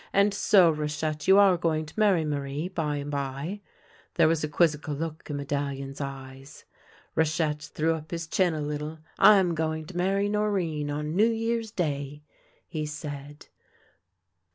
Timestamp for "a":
4.43-4.47, 8.55-8.61